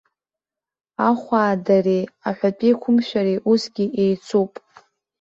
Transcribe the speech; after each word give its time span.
Ахуаадареи 1.09 2.03
аҳәатәеиқәымшәареи 2.27 3.41
усгьы 3.51 3.85
еицуп. 4.03 4.51